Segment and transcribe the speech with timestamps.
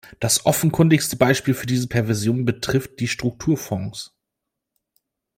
[0.19, 4.15] Das offenkundigste Beispiel für diese Perversion betrifft die Strukturfonds.